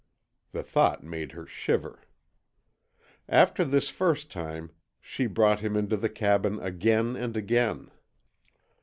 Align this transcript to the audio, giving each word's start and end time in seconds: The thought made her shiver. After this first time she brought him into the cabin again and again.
The 0.51 0.63
thought 0.63 1.03
made 1.03 1.33
her 1.33 1.45
shiver. 1.45 2.01
After 3.29 3.63
this 3.63 3.89
first 3.89 4.31
time 4.31 4.71
she 4.99 5.27
brought 5.27 5.59
him 5.59 5.77
into 5.77 5.95
the 5.95 6.09
cabin 6.09 6.59
again 6.59 7.15
and 7.15 7.37
again. 7.37 7.91